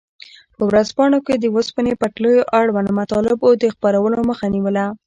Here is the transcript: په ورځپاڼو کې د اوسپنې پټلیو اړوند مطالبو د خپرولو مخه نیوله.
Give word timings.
په 0.57 0.63
ورځپاڼو 0.69 1.19
کې 1.25 1.35
د 1.37 1.45
اوسپنې 1.55 1.93
پټلیو 2.01 2.47
اړوند 2.59 2.89
مطالبو 2.99 3.49
د 3.63 3.63
خپرولو 3.73 4.17
مخه 4.29 4.45
نیوله. 4.55 4.85